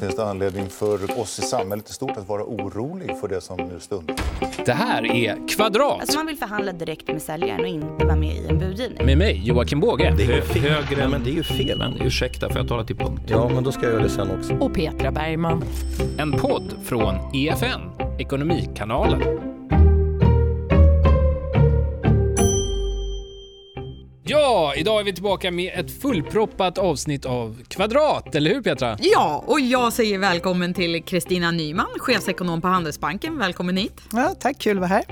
[0.00, 3.56] Finns det anledning för oss i samhället i stort att vara orolig för det som
[3.56, 4.16] nu stundar?
[4.66, 6.00] Det här är Kvadrat.
[6.00, 9.06] Alltså man vill förhandla direkt med säljaren och inte vara med i en budgivning.
[9.06, 10.14] Med mig, Joakim Båge.
[10.16, 10.62] Det är ju fel.
[10.62, 11.78] Högre Nej, men det är ju fel.
[11.78, 13.22] Men ursäkta, får jag tala till punkt?
[13.26, 14.54] Ja, men då ska jag göra det sen också.
[14.54, 15.64] och Petra Bergman.
[16.18, 17.80] En podd från EFN,
[18.18, 19.47] Ekonomikanalen.
[24.50, 28.96] Ja, idag är vi tillbaka med ett fullproppat avsnitt av Kvadrat, eller hur Petra?
[29.00, 33.38] Ja, och jag säger välkommen till Kristina Nyman, chefsekonom på Handelsbanken.
[33.38, 34.02] Välkommen hit.
[34.12, 35.04] Ja, tack, kul att vara här.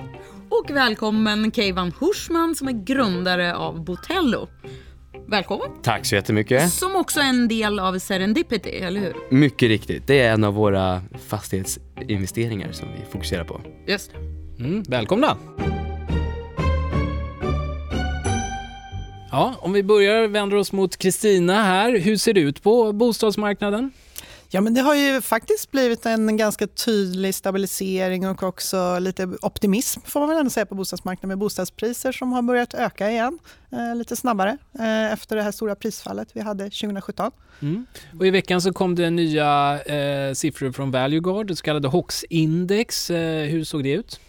[0.49, 4.49] Och välkommen Keivan Hursman som är grundare av Botello.
[5.27, 5.69] Välkommen.
[5.83, 6.73] Tack så jättemycket.
[6.73, 9.15] Som också är en del av Serendipity, eller hur?
[9.31, 10.07] Mycket riktigt.
[10.07, 13.61] Det är en av våra fastighetsinvesteringar som vi fokuserar på.
[13.87, 14.65] Just det.
[14.65, 15.37] Mm, välkomna!
[19.31, 21.99] Ja, om vi börjar vända oss mot Kristina här.
[21.99, 23.93] Hur ser det ut på bostadsmarknaden?
[24.49, 30.01] Ja, men det har ju faktiskt blivit en ganska tydlig stabilisering och också lite optimism
[30.05, 33.39] får man väl ändå säga på bostadsmarknaden med bostadspriser som har börjat öka igen
[33.73, 37.33] eh, lite snabbare eh, efter det här stora prisfallet vi hade 2017.
[37.63, 37.87] Mm.
[38.19, 43.11] Och I veckan så kom det nya eh, siffror från Valueguard, det så kallade HOX-index.
[43.11, 44.21] Eh, hur såg det ut?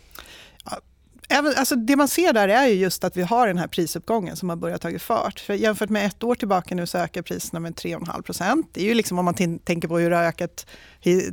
[1.30, 4.36] Även, alltså det man ser där är ju just att vi har den här prisuppgången
[4.36, 5.40] som har börjat ta fart.
[5.40, 8.70] För jämfört med ett år tillbaka nu så ökar priserna med 3,5 procent.
[8.74, 10.66] Det är ju liksom om man tänker på hur det har ökat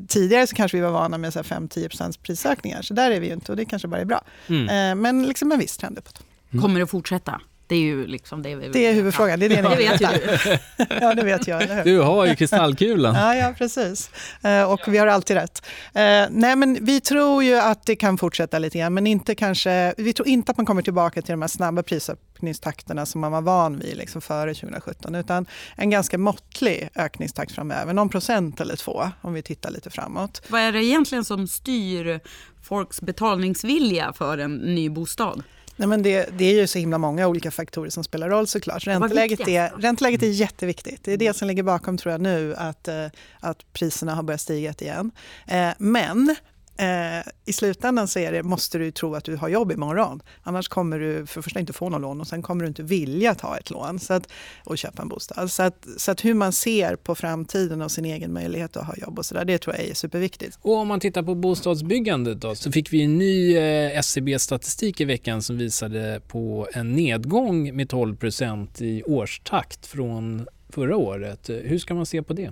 [0.08, 2.82] tidigare så kanske vi var vana med 5-10 procents prisökningar.
[2.82, 4.24] Så där är vi ju inte och det kanske bara är bra.
[4.46, 4.68] Mm.
[4.68, 6.22] Eh, men liksom en viss trend uppåt.
[6.50, 6.62] Mm.
[6.62, 7.40] Kommer det fortsätta?
[7.66, 9.40] Det är ju liksom det vi Det är huvudfrågan.
[9.40, 10.58] Det, är det, det vet ju du.
[11.00, 11.62] ja, det vet jag.
[11.62, 11.84] Eller hur?
[11.84, 13.14] Du har ju kristallkulan.
[13.14, 14.10] ja, ja, precis.
[14.42, 15.66] Eh, och vi har alltid rätt.
[15.94, 19.94] Eh, nej, men vi tror ju att det kan fortsätta lite grann, men inte kanske,
[19.96, 23.40] vi tror inte att man kommer tillbaka till de här snabba prisökningstakterna som man var
[23.40, 29.10] van vid liksom före 2017, utan en ganska måttlig ökningstakt framöver, någon procent eller två
[29.20, 30.42] om vi tittar lite framåt.
[30.48, 32.20] Vad är det egentligen som styr
[32.62, 35.42] folks betalningsvilja för en ny bostad?
[35.76, 38.86] Nej, men det, det, är ju så himla många olika faktorer som spelar roll såklart.
[38.86, 41.04] Ränteläget är, ränteläget är jätteviktigt.
[41.04, 43.06] Det är det som ligger bakom tror jag nu att, eh,
[43.40, 45.10] att priserna har börjat stiga igen.
[45.46, 46.36] Eh, men
[46.76, 50.22] Eh, I slutändan så är det, måste du tro att du har jobb imorgon.
[50.42, 53.34] Annars kommer du för första inte få något lån och sen kommer du inte vilja
[53.34, 54.28] ta ett lån så att,
[54.64, 55.50] och köpa en bostad.
[55.50, 58.94] Så att, så att hur man ser på framtiden och sin egen möjlighet att ha
[58.96, 60.58] jobb och så där, det tror jag är superviktigt.
[60.62, 65.04] Och om man tittar på bostadsbyggandet då, så fick vi en ny eh, SCB-statistik i
[65.04, 71.48] veckan som visade på en nedgång med 12% i årstakt från förra året.
[71.48, 72.50] Hur ska man se på det?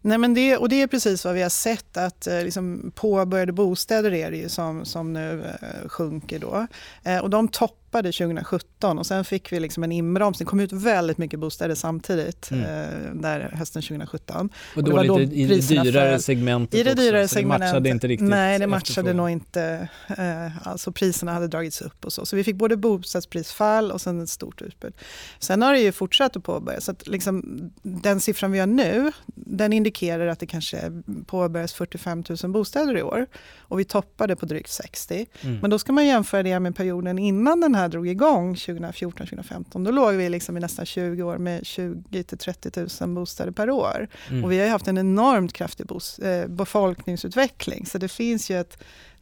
[0.00, 3.52] Nej, men det, och det är precis vad vi har sett, att eh, liksom, påbörjade
[3.52, 6.38] bostäder är det ju som, som nu eh, sjunker.
[6.38, 6.66] Då.
[7.02, 10.46] Eh, och de topp toppade 2017 och sen fick vi liksom en inbromsning.
[10.46, 12.64] Det kom ut väldigt mycket bostäder samtidigt mm.
[12.64, 14.48] eh, där hösten 2017.
[14.76, 17.60] Och då, och då lite i det dyrare segmentet I det dyrare också, segmentet.
[17.60, 19.88] det matchade inte riktigt Nej, det matchade nog inte.
[20.18, 22.26] Eh, alltså priserna hade dragits upp och så.
[22.26, 24.94] Så vi fick både bostadsprisfall och sen ett stort utbud.
[25.38, 26.84] Sen har det ju fortsatt att påbörjas.
[26.84, 27.44] Så att liksom,
[27.82, 29.12] den siffran vi har nu,
[29.52, 33.26] den indikerar att det kanske påbörjas 45 000 bostäder i år.
[33.58, 35.26] Och vi toppade på drygt 60.
[35.40, 35.58] Mm.
[35.58, 39.90] Men då ska man jämföra det med perioden innan den här drog igång 2014-2015, då
[39.90, 44.08] låg vi liksom i nästan 20 år med 20 30 000 bostäder per år.
[44.30, 44.44] Mm.
[44.44, 45.86] Och vi har haft en enormt kraftig
[46.22, 48.78] eh, befolkningsutveckling, så det finns ju ett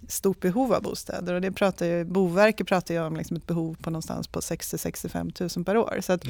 [0.09, 1.35] stort behov av bostäder.
[1.35, 5.57] Och det pratar ju, Boverket pratar ju om liksom ett behov på någonstans på 60-65
[5.57, 5.99] 000 per år.
[6.01, 6.25] Så att,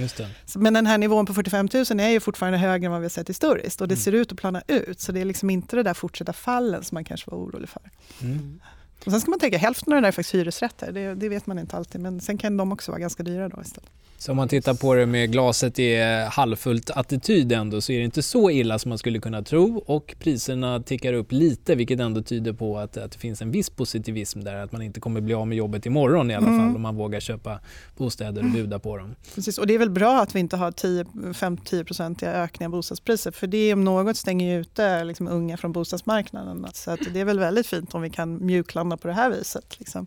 [0.55, 3.11] men den här nivån på 45 000 är ju fortfarande högre än vad vi har
[3.11, 4.03] sett historiskt och det mm.
[4.03, 5.01] ser ut att plana ut.
[5.01, 7.91] Så det är liksom inte det där fortsatta fallen som man kanske var orolig för.
[8.23, 8.61] Mm.
[9.05, 10.93] Och sen ska man tänka, hälften av det där är faktiskt hyresrätter.
[10.93, 13.63] Det, det, vet man inte alltid, men sen kan de också vara ganska dyra då
[13.63, 13.91] istället.
[14.21, 18.05] Så om man tittar på det med glaset är halvfullt attityd ändå så är det
[18.05, 22.23] inte så illa som man skulle kunna tro och priserna tickar upp lite vilket ändå
[22.23, 25.35] tyder på att, att det finns en viss positivism där att man inte kommer bli
[25.35, 26.59] av med jobbet imorgon i alla mm.
[26.59, 27.61] fall om man vågar köpa
[27.97, 29.15] bostäder och buda på dem.
[29.35, 33.47] Precis, och det är väl bra att vi inte har 5-10-procentiga ökningar av bostadspriser för
[33.47, 36.67] det om något stänger ju ute liksom unga från bostadsmarknaden.
[36.73, 38.47] Så det är väl väldigt fint om vi kan
[38.91, 39.77] mjuklanda på det här viset.
[39.79, 40.07] Liksom.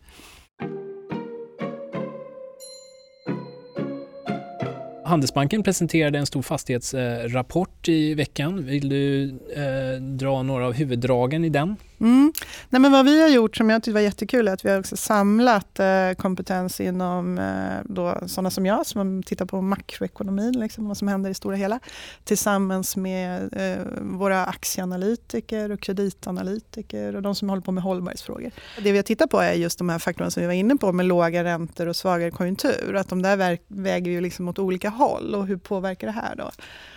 [5.06, 8.66] Handelsbanken presenterade en stor fastighetsrapport i veckan.
[8.66, 11.76] Vill du eh, dra några av huvuddragen i den?
[12.04, 12.34] Mm.
[12.70, 14.80] Nej, men vad vi har gjort som jag tyckte var jättekul är att vi har
[14.80, 17.46] också samlat eh, kompetens inom eh,
[17.86, 21.80] då, sådana som jag som tittar på makroekonomin, liksom, vad som händer i stora hela,
[22.24, 28.52] tillsammans med eh, våra aktieanalytiker och kreditanalytiker och de som håller på med hållbarhetsfrågor.
[28.84, 30.92] Det vi har tittat på är just de här faktorerna som vi var inne på
[30.92, 32.96] med låga räntor och svagare konjunktur.
[32.96, 36.52] Att de där väger ju liksom åt olika håll och hur påverkar det här då?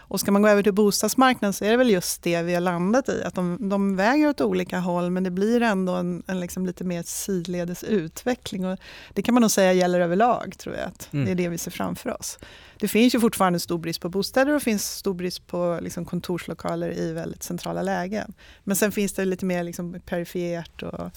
[0.08, 2.60] Och ska man gå över till bostadsmarknaden så är det väl just det vi har
[2.60, 3.22] landat i.
[3.24, 6.84] Att de, de väger åt olika håll men det blir ändå en, en liksom lite
[6.84, 8.66] mer sidledes utveckling.
[8.66, 8.78] Och
[9.12, 10.84] det kan man nog säga gäller överlag tror jag.
[10.84, 11.24] Att mm.
[11.24, 12.38] Det är det vi ser framför oss.
[12.78, 16.98] Det finns ju fortfarande stor brist på bostäder och finns stor brist på liksom kontorslokaler
[16.98, 18.34] i väldigt centrala lägen.
[18.64, 21.10] Men sen finns det lite mer liksom perifert och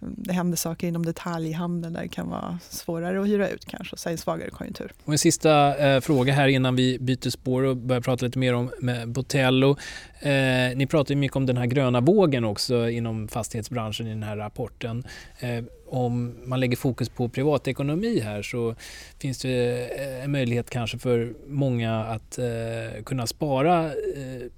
[0.00, 4.12] det händer saker inom detaljhandeln där det kan vara svårare att hyra ut kanske, och
[4.12, 4.92] en svagare konjunktur.
[5.04, 8.54] Och en sista eh, fråga här innan vi byter spår och börjar prata lite mer
[8.54, 8.70] om
[9.06, 9.76] Botello.
[10.22, 14.36] Eh, ni pratar mycket om den här gröna vågen också inom fastighetsbranschen i den här
[14.36, 15.04] rapporten.
[15.38, 18.74] Eh, om man lägger fokus på privatekonomi här så
[19.18, 23.92] finns det eh, en möjlighet kanske för många att eh, kunna spara eh,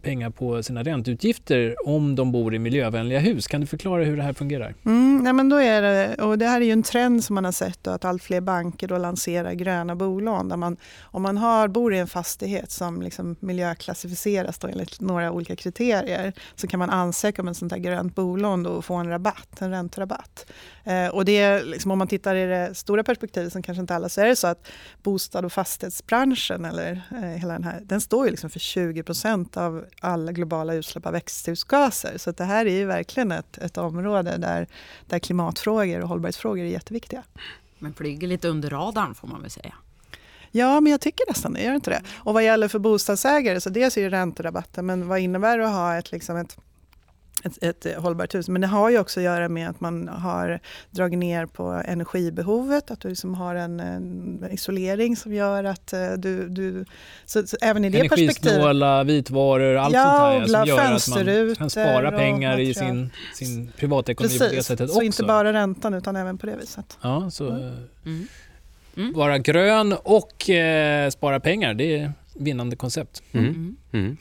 [0.03, 3.47] pengar på sina ränteutgifter om de bor i miljövänliga hus.
[3.47, 4.75] Kan du förklara hur det här fungerar?
[4.85, 7.45] Mm, nej men då är det, och det här är ju en trend som man
[7.45, 10.49] har sett då, att allt fler banker då lanserar gröna bolån.
[10.49, 15.33] Där man, om man har, bor i en fastighet som liksom miljöklassificeras då enligt några
[15.33, 18.95] olika olika kriterier så kan man ansöka om ett sånt här grönt bolån och få
[18.95, 20.47] en rabatt, en ränterabatt.
[20.85, 23.95] Eh, och det, är, liksom, om man tittar i det stora perspektivet, som kanske inte
[23.95, 24.67] alla, så är det så att
[25.03, 29.57] bostad och fastighetsbranschen, eller eh, hela den här, den står ju liksom för 20 procent
[29.57, 32.19] av alla globala utsläpp av växthusgaser.
[32.19, 34.67] Så det här är ju verkligen ett, ett område där,
[35.07, 37.23] där klimatfrågor och hållbarhetsfrågor är jätteviktiga.
[37.79, 39.75] Men flyger lite under radarn får man väl säga.
[40.53, 41.63] Ja, men jag tycker nästan det.
[41.63, 42.03] Gör inte det?
[42.17, 45.73] Och vad gäller för bostadsägare, så dels är det ränterabatten, men vad innebär det att
[45.73, 46.57] ha ett, liksom ett
[47.45, 48.49] ett, ett hållbart hus.
[48.49, 50.61] Men det har ju också att göra med att man har
[50.91, 56.13] dragit ner på energibehovet, att du liksom har en, en isolering som gör att eh,
[56.13, 56.49] du...
[56.49, 56.85] du
[57.25, 58.47] så, så även i det perspektivet...
[58.47, 63.11] Energisnåla vitvaror, allt ja, sånt här som gör att man kan spara pengar i sin,
[63.35, 65.05] sin privatekonomi Precis, på det sättet så också.
[65.05, 66.99] inte bara räntan utan även på det viset.
[67.03, 68.29] Ja, så mm.
[68.97, 69.09] Mm.
[69.09, 69.13] Mm.
[69.13, 73.23] vara grön och eh, spara pengar, det är vinnande koncept.
[73.33, 73.77] Mm.
[73.93, 74.17] Mm.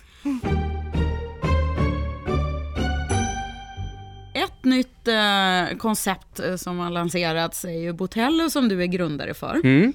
[4.34, 9.34] Ett nytt eh, koncept eh, som har lanserats är ju Botello som du är grundare
[9.34, 9.56] för.
[9.64, 9.94] Mm.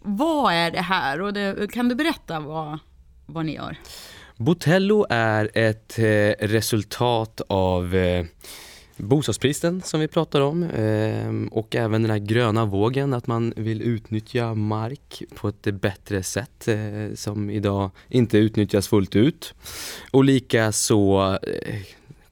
[0.00, 2.78] Vad är det här och det, kan du berätta vad,
[3.26, 3.76] vad ni gör?
[4.36, 8.24] Botello är ett eh, resultat av eh,
[8.98, 13.82] bostadsbristen som vi pratar om ehm, och även den här gröna vågen att man vill
[13.82, 19.54] utnyttja mark på ett bättre sätt eh, som idag inte utnyttjas fullt ut.
[20.10, 21.80] Och lika så eh,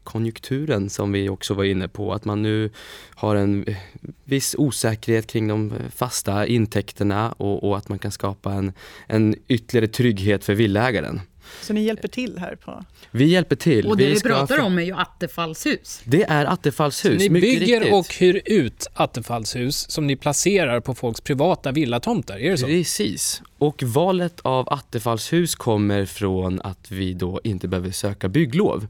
[0.05, 2.71] konjunkturen som vi också var inne på, att man nu
[3.15, 3.77] har en eh,
[4.25, 8.73] viss osäkerhet kring de fasta intäkterna och, och att man kan skapa en,
[9.07, 11.21] en ytterligare trygghet för villägaren.
[11.63, 12.57] Så ni hjälper till här?
[12.57, 12.85] på?
[13.11, 13.87] Vi hjälper till.
[13.87, 16.01] Och det vi, vi pratar om är ju attefallshus.
[16.05, 17.95] Det är attefallshus, Så Ni bygger riktigt.
[17.95, 22.67] och hyr ut attefallshus som ni placerar på folks privata villatomter, är det så?
[22.67, 23.43] Precis.
[23.59, 28.87] Och valet av attefallshus kommer från att vi då inte behöver söka bygglov.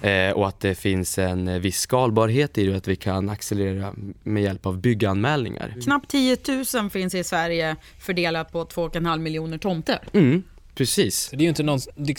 [0.00, 4.42] Eh, och att det finns en viss skalbarhet i det, att vi kan accelerera med
[4.42, 5.74] hjälp av bygganmälningar.
[5.84, 6.36] Knappt 10
[6.74, 9.98] 000 finns i Sverige fördelat på 2,5 miljoner tomter.
[10.12, 10.42] Mm.
[10.78, 11.30] Precis.
[11.30, 11.78] Det är ju inte någon,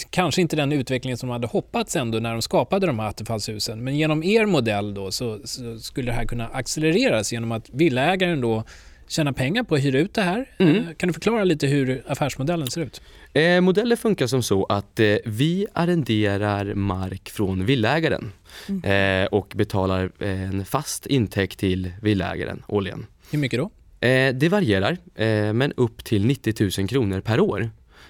[0.09, 3.83] kanske inte den utvecklingen som de hade hoppats ändå när de skapade de här attefallshusen.
[3.83, 8.41] Men genom er modell då så, så skulle det här kunna accelereras genom att villaägaren
[8.41, 8.63] då
[9.07, 10.45] tjäna pengar på att hyra ut det här.
[10.57, 10.75] Mm.
[10.75, 13.01] Eh, kan du förklara lite hur affärsmodellen ser ut?
[13.33, 18.31] Eh, modellen funkar som så att eh, vi arrenderar mark från villägaren
[18.69, 19.23] mm.
[19.23, 23.05] eh, och betalar en fast intäkt till villägaren årligen.
[23.31, 23.71] Hur mycket då?
[24.07, 27.69] Eh, det varierar, eh, men upp till 90 000 kronor per år.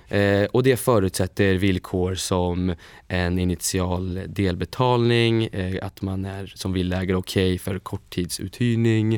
[0.10, 2.76] Eh, och det förutsätter villkor som
[3.08, 9.16] en initial delbetalning, eh, att man är som villägare okej okay för korttidsuthyrning.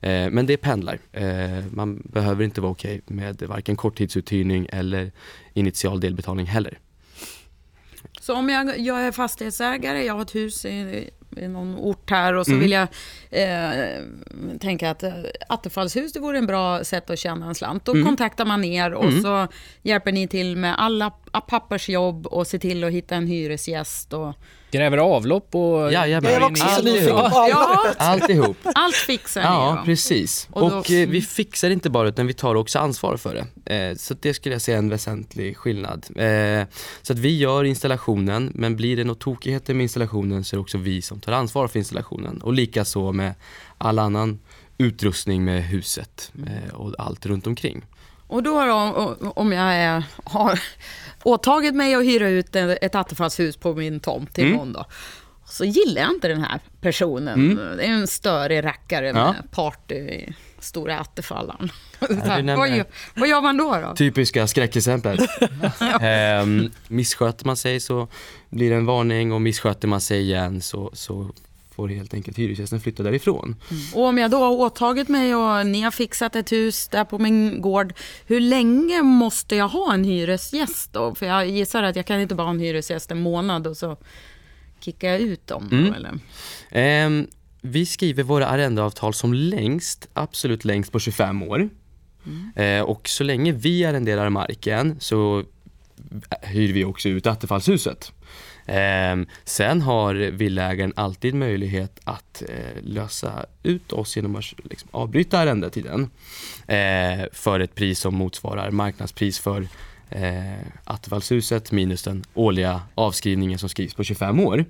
[0.00, 0.98] Eh, men det pendlar.
[1.12, 5.12] Eh, man behöver inte vara okej okay med varken korttidsuthyrning eller
[5.54, 6.78] initial delbetalning heller.
[8.20, 12.34] Så om jag, jag är fastighetsägare, jag har ett hus i i någon ort här
[12.34, 12.62] och så mm.
[12.62, 12.88] vill jag
[13.30, 14.02] eh,
[14.60, 15.12] tänka att eh,
[15.48, 17.84] attefallshus det vore en bra sätt att tjäna en slant.
[17.84, 18.06] Då mm.
[18.06, 19.22] kontaktar man er och mm.
[19.22, 19.48] så
[19.82, 21.10] hjälper ni till med alla
[21.48, 24.34] pappas jobb och se till att hitta en hyresgäst och
[24.72, 25.92] Gräver avlopp och...
[25.92, 26.32] Jajamän.
[26.32, 26.94] Jag var också så Alltihop.
[26.94, 27.64] nyfiken på Ja.
[27.66, 27.96] avloppet.
[28.00, 28.56] Alltihop.
[28.74, 29.84] allt fixar ni Ja, då.
[29.84, 30.48] precis.
[30.50, 33.74] Och Och, då- eh, vi fixar inte bara utan vi tar också ansvar för det.
[33.74, 36.06] Eh, så det skulle jag säga är en väsentlig skillnad.
[36.16, 36.66] Eh,
[37.02, 40.62] så att vi gör installationen, men blir det något tokigheter med installationen så är det
[40.62, 42.40] också vi som tar ansvar för installationen.
[42.42, 43.34] Och likaså med
[43.78, 44.38] all annan
[44.78, 47.82] utrustning med huset eh, och allt runt omkring.
[48.32, 50.60] Och då o- om jag är, har
[51.22, 54.56] åtagit mig att hyra ut ett attefallshus på min tomt till Mm.
[54.56, 54.84] någon då.
[55.46, 57.60] Så gillar jag inte den här personen.
[57.76, 59.34] Det är en störig rackare med Ja.
[59.50, 61.72] party i stora attefallan.
[62.10, 62.84] nämner vad, gör,
[63.14, 63.80] vad gör man då?
[63.88, 63.94] då?
[63.96, 65.18] Typiska skräckexempel.
[65.80, 66.46] eh,
[66.88, 68.08] missköter man sig så
[68.50, 71.30] blir det en varning och missköter man sig igen så, så
[71.74, 73.56] får helt enkelt hyresgästen flytta därifrån.
[73.94, 77.18] Och om jag då har åtagit mig och ni har fixat ett hus där på
[77.18, 77.94] min gård.
[78.26, 81.14] Hur länge måste jag ha en hyresgäst då?
[81.14, 83.96] För jag gissar att jag kan inte bara ha en hyresgäst en månad och så
[84.80, 85.68] kickar jag ut dem.
[85.70, 85.94] då, Mm.
[85.94, 86.18] Eller?
[86.70, 87.26] Ehm,
[87.60, 91.68] vi skriver våra arrendeavtal som längst, absolut längst på 25 år.
[92.56, 95.44] Eh, och så länge vi arrenderar marken så
[96.42, 98.12] hyr vi också ut attefallshuset.
[98.66, 105.38] Ehm, sen har villägaren alltid möjlighet att eh, lösa ut oss genom att liksom, avbryta
[105.38, 106.10] arrendetiden
[106.66, 109.68] eh, för ett pris som motsvarar marknadspris för
[110.10, 114.64] eh, attefallshuset minus den årliga avskrivningen som skrivs på 25 år.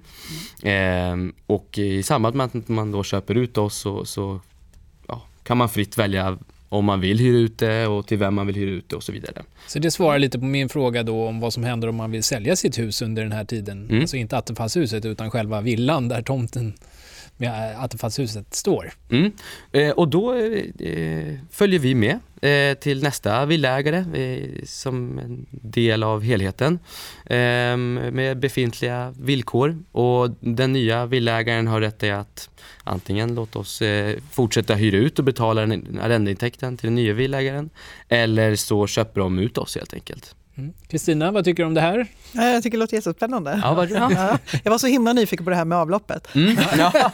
[0.63, 4.41] Eh, och i samband med att man då köper ut oss så, så
[5.09, 6.39] ja, kan man fritt välja
[6.73, 9.03] om man vill hyra ut det och till vem man vill hyra ut det och
[9.03, 9.43] så vidare.
[9.67, 12.23] Så det svarar lite på min fråga då om vad som händer om man vill
[12.23, 13.89] sälja sitt hus under den här tiden.
[13.89, 14.01] Mm.
[14.01, 16.73] Alltså inte attefallshuset utan själva villan där tomten
[17.43, 18.93] med attefallshuset står.
[19.11, 19.33] Mm.
[19.73, 26.03] Eh, och då eh, följer vi med eh, till nästa villägare eh, som en del
[26.03, 26.79] av helheten
[27.27, 32.51] eh, med befintliga villkor och den nya villägaren har rätt i att
[32.85, 35.63] antingen låta oss eh, fortsätta hyra ut och betala
[36.03, 37.71] arrendeintäkten till den nya villägaren
[38.09, 40.35] eller så köper de ut oss helt enkelt.
[40.57, 40.73] Mm.
[40.89, 42.07] Kristina, vad tycker du om det här?
[42.33, 43.61] Ja, Jag tycker det låter jättespännande.
[43.63, 43.91] Ja, vad.
[43.91, 46.35] Ja, jag var så himla nyfiken på det här med avloppet.
[46.35, 46.57] Mm.
[46.79, 47.11] Ja.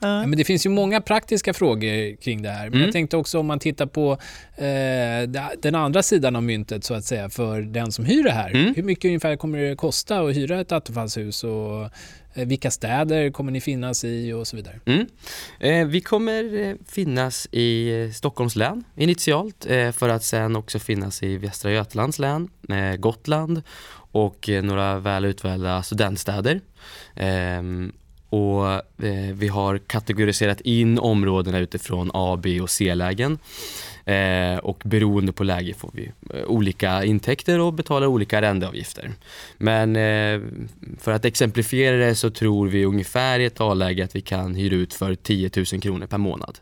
[0.00, 2.64] Ja, men det finns ju många praktiska frågor kring det här.
[2.64, 2.82] Men Mm.
[2.84, 4.12] jag tänkte också om man tittar på
[4.56, 8.50] eh, den andra sidan av myntet så att säga för den som hyr det här.
[8.50, 8.74] Mm.
[8.76, 11.90] Hur mycket ungefär kommer det kosta att hyra ett attefallshus och
[12.34, 14.80] Eh, vilka städer kommer ni finnas i och så vidare?
[14.86, 15.06] Mm.
[15.60, 20.78] Eh, vi kommer eh, finnas i eh, Stockholms län initialt eh, för att sen också
[20.78, 23.62] finnas i Västra Götalands län, eh, Gotland
[24.12, 26.60] och några väl utvalda studentstäder.
[27.16, 27.92] Ehm,
[28.34, 28.68] och
[29.04, 33.38] eh, vi har kategoriserat in områdena utifrån A, B och C-lägen.
[34.04, 39.12] Eh, och beroende på läge får vi eh, olika intäkter och betalar olika arrendeavgifter.
[39.58, 40.40] Men eh,
[40.98, 44.74] för att exemplifiera det så tror vi ungefär i ett A-läge att vi kan hyra
[44.74, 46.58] ut för 10 000 kronor per månad.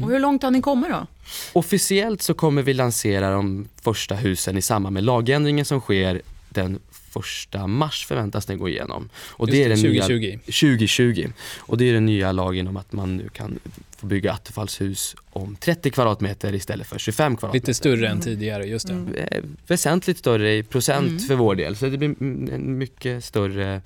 [0.00, 1.06] Och hur långt har ni kommit då?
[1.52, 6.78] Officiellt så kommer vi lansera de första husen i samband med lagändringen som sker den
[7.22, 9.08] första mars förväntas den gå igenom.
[9.16, 10.12] Och Just är den 2020.
[10.14, 11.28] Nya, 2020.
[11.58, 13.58] Och det är den nya lagen om att man nu kan
[13.96, 17.66] få bygga attefallshus om 30 kvadratmeter istället för 25 kvadratmeter.
[17.66, 18.92] Lite större än tidigare, just det.
[18.92, 19.14] Mm.
[19.14, 21.18] Eh, väsentligt större i procent Mm.
[21.18, 21.76] för vår del.
[21.76, 23.82] Så det blir en mycket större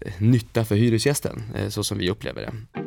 [0.00, 2.80] eh, nytta för hyresgästen, eh, så som vi upplever det.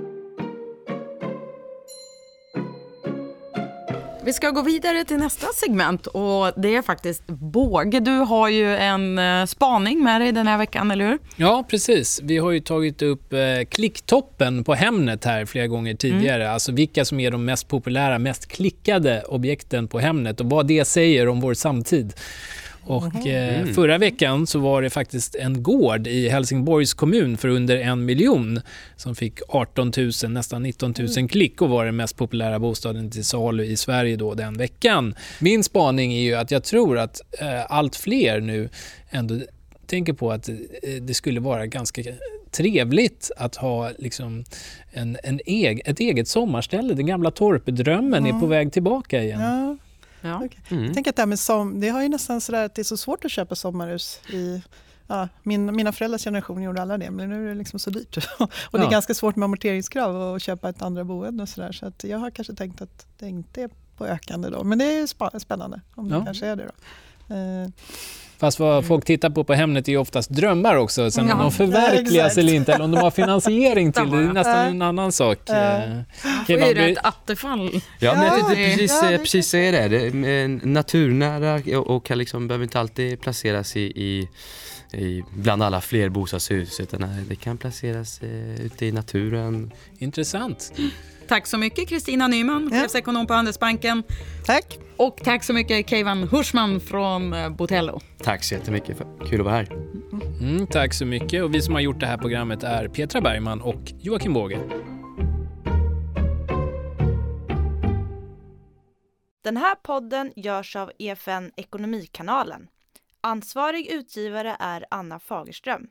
[4.27, 7.99] Vi ska gå vidare till nästa segment och det är faktiskt Båge.
[7.99, 11.17] Du har ju en eh, spaning med dig den här veckan, eller hur?
[11.35, 12.19] Ja, precis.
[12.23, 16.51] Vi har ju tagit upp eh, klicktoppen på Hemnet här flera gånger tidigare.
[16.51, 20.85] Alltså vilka som är de mest populära, mest klickade objekten på Hemnet och vad det
[20.85, 22.13] säger om vår samtid.
[22.87, 27.77] Och eh, förra veckan så var det faktiskt en gård i Helsingborgs kommun för under
[27.77, 28.61] en miljon
[28.95, 33.25] som fick 18 000, nästan 19 000 klick och var den mest populära bostaden till
[33.25, 35.15] salu i Sverige då den veckan.
[35.39, 38.69] Min spaning är ju att jag tror att eh, allt fler nu
[39.09, 39.39] ändå
[39.85, 40.55] tänker på att eh,
[41.01, 42.01] det skulle vara ganska
[42.51, 44.43] trevligt att ha liksom
[44.91, 46.93] en, en eg, ett eget sommarställe.
[46.93, 49.41] Den gamla torpdrömmen är på väg tillbaka igen.
[49.41, 49.77] Ja,
[50.27, 50.47] Ja.
[50.69, 50.85] Mm.
[50.85, 52.83] jag tänker att det, här med som, det har ju nästan sådär att det är
[52.83, 54.19] så svårt att köpa sommarhus.
[54.29, 54.61] I,
[55.07, 58.17] ja, min, mina föräldrars generation gjorde alla det, men nu är det liksom så dyrt.
[58.39, 58.89] och det är Ja.
[58.89, 61.43] ganska svårt med amorteringskrav och att köpa ett andra boende.
[61.43, 64.49] Och så där, så att jag har kanske tänkt att det inte är på ökande
[64.49, 64.63] då.
[64.63, 66.25] Men det är spännande om det Ja.
[66.25, 66.63] kanske är det.
[67.27, 67.35] Då.
[67.35, 67.69] Eh,
[68.39, 71.11] Fast vad folk tittar på på Hemnet är ju oftast drömmar också.
[71.11, 74.23] Sen om Ja, de förverkligas eller inte, eller om de har finansiering till det, det
[74.23, 75.37] är nästan en annan sak.
[75.45, 75.53] Ja.
[75.53, 76.05] Det är
[76.47, 77.81] Kevan, ju blir- ett attefall.
[77.99, 79.87] Ja, men jag tänkte precis, ja, eh, det- precis säga det.
[79.87, 84.29] det är naturnära och, och kan liksom, behöver inte alltid placeras i, i,
[84.97, 89.71] i bland alla fler bostadshus utan eh, det kan placeras eh, ute i naturen.
[89.99, 90.73] Intressant.
[91.27, 92.79] Tack så mycket Kristina Nyman, Ja.
[92.81, 94.03] chefsekonom på Handelsbanken.
[94.45, 94.79] Tack.
[94.97, 97.99] Och tack så mycket Keivan Hursman från eh, Botello.
[98.23, 99.67] Tack så jättemycket, för, kul att vara här.
[100.41, 101.43] Mm, tack så mycket.
[101.43, 104.59] Och vi som har gjort det här programmet är Petra Bergman och Joakim Båge.
[109.43, 112.67] Den här podden görs av EFN Ekonomikanalen.
[113.21, 115.81] Ansvarig utgivare är Anna Fagerström.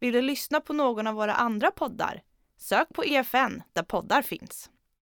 [0.00, 2.22] Vill du lyssna på någon av våra andra poddar?
[2.62, 4.70] Sök på EFN där poddar finns.